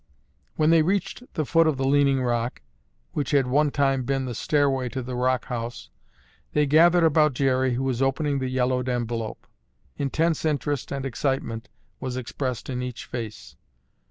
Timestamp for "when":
0.55-0.71